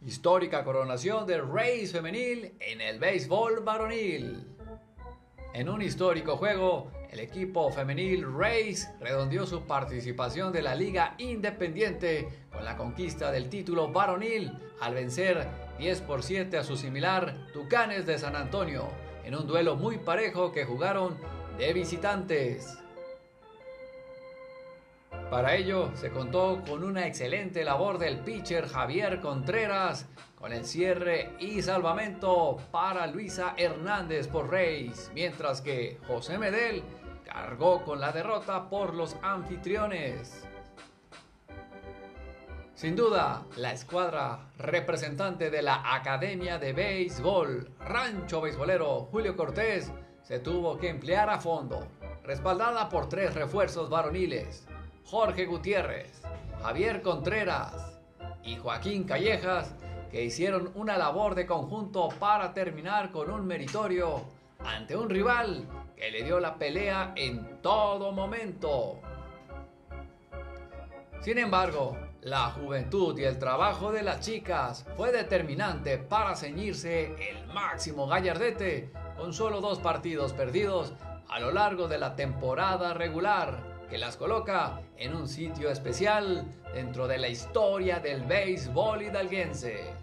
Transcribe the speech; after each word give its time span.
Histórica 0.00 0.62
coronación 0.62 1.26
del 1.26 1.46
Rays 1.52 1.90
femenil 1.90 2.54
en 2.60 2.80
el 2.80 3.00
béisbol 3.00 3.64
varonil. 3.64 4.46
En 5.52 5.68
un 5.68 5.82
histórico 5.82 6.36
juego, 6.36 6.92
el 7.10 7.18
equipo 7.18 7.68
femenil 7.72 8.24
Rays 8.32 8.88
redondeó 9.00 9.44
su 9.44 9.62
participación 9.62 10.52
de 10.52 10.62
la 10.62 10.76
Liga 10.76 11.16
Independiente 11.18 12.28
con 12.52 12.64
la 12.64 12.76
conquista 12.76 13.32
del 13.32 13.48
título 13.48 13.88
varonil 13.88 14.52
al 14.80 14.94
vencer 14.94 15.48
10 15.78 16.02
por 16.02 16.22
7 16.22 16.58
a 16.58 16.62
su 16.62 16.76
similar 16.76 17.48
Tucanes 17.52 18.06
de 18.06 18.18
San 18.18 18.36
Antonio 18.36 18.88
en 19.24 19.34
un 19.34 19.48
duelo 19.48 19.74
muy 19.74 19.98
parejo 19.98 20.52
que 20.52 20.64
jugaron 20.64 21.18
de 21.58 21.72
visitantes. 21.72 22.78
Para 25.30 25.56
ello 25.56 25.90
se 25.94 26.10
contó 26.10 26.62
con 26.66 26.82
una 26.82 27.06
excelente 27.06 27.62
labor 27.62 27.98
del 27.98 28.20
pitcher 28.20 28.66
Javier 28.66 29.20
Contreras 29.20 30.06
con 30.34 30.54
el 30.54 30.64
cierre 30.64 31.32
y 31.38 31.60
salvamento 31.60 32.56
para 32.70 33.06
Luisa 33.06 33.52
Hernández 33.58 34.26
por 34.26 34.50
Reyes, 34.50 35.10
mientras 35.14 35.60
que 35.60 35.98
José 36.06 36.38
Medel 36.38 36.82
cargó 37.26 37.84
con 37.84 38.00
la 38.00 38.10
derrota 38.10 38.70
por 38.70 38.94
los 38.94 39.16
anfitriones. 39.20 40.46
Sin 42.74 42.96
duda, 42.96 43.44
la 43.56 43.72
escuadra 43.72 44.48
representante 44.56 45.50
de 45.50 45.60
la 45.60 45.94
Academia 45.94 46.58
de 46.58 46.72
Béisbol 46.72 47.74
Rancho 47.80 48.40
Beisbolero 48.40 49.08
Julio 49.10 49.36
Cortés 49.36 49.92
se 50.22 50.38
tuvo 50.38 50.78
que 50.78 50.88
emplear 50.88 51.28
a 51.28 51.38
fondo, 51.38 51.86
respaldada 52.22 52.88
por 52.88 53.10
tres 53.10 53.34
refuerzos 53.34 53.90
varoniles, 53.90 54.66
Jorge 55.10 55.46
Gutiérrez, 55.46 56.20
Javier 56.62 57.00
Contreras 57.00 57.98
y 58.44 58.56
Joaquín 58.56 59.04
Callejas, 59.04 59.74
que 60.10 60.22
hicieron 60.22 60.70
una 60.74 60.98
labor 60.98 61.34
de 61.34 61.46
conjunto 61.46 62.10
para 62.20 62.52
terminar 62.52 63.10
con 63.10 63.30
un 63.30 63.46
meritorio 63.46 64.24
ante 64.58 64.94
un 64.94 65.08
rival 65.08 65.66
que 65.96 66.10
le 66.10 66.24
dio 66.24 66.40
la 66.40 66.56
pelea 66.56 67.14
en 67.16 67.62
todo 67.62 68.12
momento. 68.12 69.00
Sin 71.22 71.38
embargo, 71.38 71.96
la 72.20 72.50
juventud 72.50 73.18
y 73.18 73.24
el 73.24 73.38
trabajo 73.38 73.90
de 73.92 74.02
las 74.02 74.20
chicas 74.20 74.84
fue 74.98 75.10
determinante 75.10 75.96
para 75.96 76.36
ceñirse 76.36 77.14
el 77.30 77.46
máximo 77.46 78.06
gallardete 78.06 78.92
con 79.16 79.32
solo 79.32 79.62
dos 79.62 79.78
partidos 79.78 80.34
perdidos 80.34 80.92
a 81.30 81.40
lo 81.40 81.50
largo 81.50 81.88
de 81.88 81.96
la 81.96 82.14
temporada 82.14 82.92
regular 82.92 83.77
que 83.88 83.98
las 83.98 84.16
coloca 84.16 84.80
en 84.96 85.14
un 85.14 85.28
sitio 85.28 85.70
especial 85.70 86.44
dentro 86.74 87.08
de 87.08 87.18
la 87.18 87.28
historia 87.28 88.00
del 88.00 88.22
béisbol 88.22 89.02
hidalguense. 89.02 89.94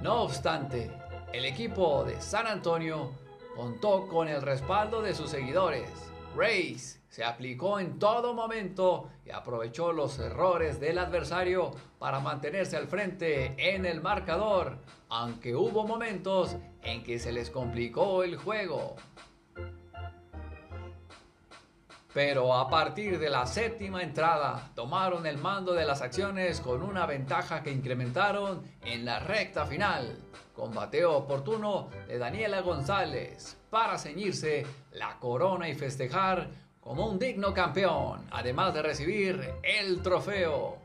No 0.00 0.22
obstante, 0.22 0.90
el 1.32 1.44
equipo 1.44 2.04
de 2.04 2.20
San 2.20 2.46
Antonio 2.46 3.12
contó 3.56 4.06
con 4.08 4.28
el 4.28 4.42
respaldo 4.42 5.02
de 5.02 5.14
sus 5.14 5.30
seguidores. 5.30 5.88
Race 6.36 6.98
se 7.08 7.24
aplicó 7.24 7.78
en 7.78 7.98
todo 8.00 8.34
momento 8.34 9.08
y 9.24 9.30
aprovechó 9.30 9.92
los 9.92 10.18
errores 10.18 10.80
del 10.80 10.98
adversario 10.98 11.70
para 12.00 12.18
mantenerse 12.18 12.76
al 12.76 12.88
frente 12.88 13.54
en 13.56 13.86
el 13.86 14.00
marcador, 14.00 14.78
aunque 15.08 15.54
hubo 15.54 15.86
momentos 15.86 16.56
en 16.82 17.04
que 17.04 17.20
se 17.20 17.30
les 17.30 17.50
complicó 17.50 18.24
el 18.24 18.36
juego. 18.36 18.96
Pero 22.14 22.54
a 22.54 22.70
partir 22.70 23.18
de 23.18 23.28
la 23.28 23.44
séptima 23.44 24.00
entrada 24.00 24.70
tomaron 24.76 25.26
el 25.26 25.36
mando 25.36 25.74
de 25.74 25.84
las 25.84 26.00
acciones 26.00 26.60
con 26.60 26.80
una 26.80 27.06
ventaja 27.06 27.60
que 27.60 27.72
incrementaron 27.72 28.62
en 28.84 29.04
la 29.04 29.18
recta 29.18 29.66
final, 29.66 30.16
con 30.54 30.72
bateo 30.72 31.16
oportuno 31.16 31.90
de 32.06 32.16
Daniela 32.16 32.60
González 32.60 33.56
para 33.68 33.98
ceñirse 33.98 34.64
la 34.92 35.18
corona 35.18 35.68
y 35.68 35.74
festejar 35.74 36.48
como 36.80 37.08
un 37.08 37.18
digno 37.18 37.52
campeón, 37.52 38.28
además 38.30 38.72
de 38.74 38.82
recibir 38.82 39.54
el 39.64 40.00
trofeo. 40.00 40.78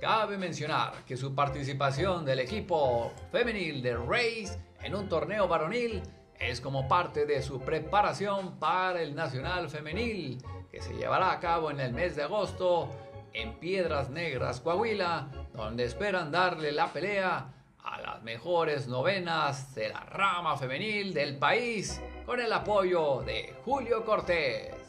Cabe 0.00 0.38
mencionar 0.38 1.04
que 1.04 1.16
su 1.16 1.34
participación 1.34 2.24
del 2.24 2.38
equipo 2.38 3.10
femenil 3.32 3.82
de 3.82 3.96
Race 3.96 4.56
en 4.84 4.94
un 4.94 5.08
torneo 5.08 5.48
varonil 5.48 6.00
es 6.42 6.60
como 6.60 6.88
parte 6.88 7.24
de 7.24 7.40
su 7.40 7.60
preparación 7.60 8.58
para 8.58 9.00
el 9.00 9.14
Nacional 9.14 9.70
Femenil, 9.70 10.42
que 10.70 10.82
se 10.82 10.94
llevará 10.94 11.32
a 11.32 11.40
cabo 11.40 11.70
en 11.70 11.80
el 11.80 11.92
mes 11.92 12.16
de 12.16 12.24
agosto 12.24 12.88
en 13.32 13.54
Piedras 13.54 14.10
Negras, 14.10 14.60
Coahuila, 14.60 15.28
donde 15.54 15.84
esperan 15.84 16.32
darle 16.32 16.72
la 16.72 16.92
pelea 16.92 17.46
a 17.84 18.00
las 18.00 18.22
mejores 18.22 18.88
novenas 18.88 19.74
de 19.74 19.88
la 19.90 20.00
rama 20.00 20.56
femenil 20.56 21.14
del 21.14 21.36
país 21.36 22.00
con 22.26 22.40
el 22.40 22.52
apoyo 22.52 23.22
de 23.22 23.54
Julio 23.64 24.04
Cortés. 24.04 24.81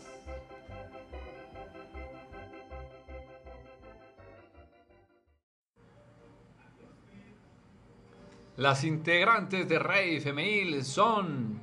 Las 8.56 8.84
integrantes 8.84 9.68
de 9.68 9.80
Rey 9.80 10.20
Femenil 10.20 10.86
son 10.86 11.60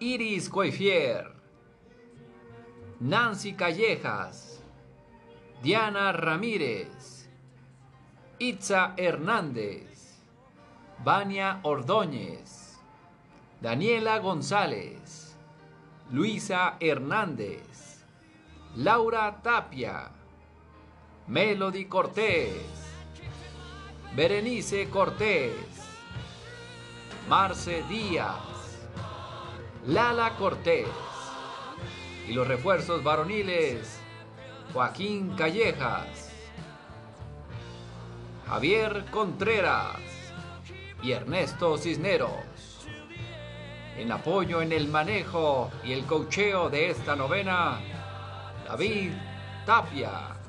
Iris 0.00 0.48
Coifier, 0.48 1.32
Nancy 2.98 3.52
Callejas, 3.52 4.60
Diana 5.62 6.10
Ramírez, 6.10 7.30
Itza 8.40 8.94
Hernández, 8.96 10.20
Vania 11.04 11.60
Ordóñez, 11.62 12.76
Daniela 13.60 14.18
González, 14.18 15.36
Luisa 16.10 16.76
Hernández, 16.80 18.04
Laura 18.74 19.40
Tapia, 19.42 20.10
Melody 21.28 21.84
Cortés, 21.84 22.83
Berenice 24.16 24.88
Cortés, 24.90 25.50
Marce 27.28 27.82
Díaz, 27.88 28.36
Lala 29.88 30.36
Cortés 30.36 30.86
y 32.28 32.32
los 32.32 32.46
refuerzos 32.46 33.02
varoniles 33.02 33.98
Joaquín 34.72 35.34
Callejas, 35.34 36.30
Javier 38.46 39.04
Contreras 39.10 39.98
y 41.02 41.10
Ernesto 41.10 41.76
Cisneros. 41.76 42.86
En 43.96 44.12
apoyo 44.12 44.62
en 44.62 44.70
el 44.70 44.86
manejo 44.86 45.72
y 45.82 45.92
el 45.92 46.04
cocheo 46.04 46.70
de 46.70 46.90
esta 46.90 47.16
novena, 47.16 47.80
David 48.64 49.10
Tapia. 49.66 50.43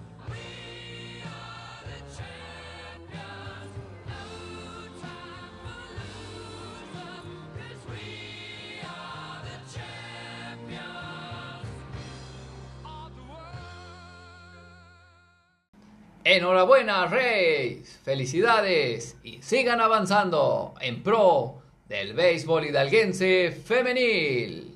Enhorabuena, 16.28 17.06
Reyes. 17.06 18.00
Felicidades 18.04 19.16
y 19.24 19.44
sigan 19.44 19.80
avanzando 19.80 20.74
en 20.82 21.04
pro 21.04 21.62
del 21.88 22.16
béisbol 22.16 22.66
hidalguense 22.66 23.52
femenil. 23.52 24.76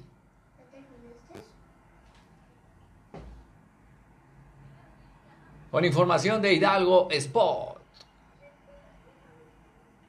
Con 5.71 5.85
información 5.85 6.39
de 6.39 6.53
Hidalgo 6.53 7.07
Sport. 7.09 7.78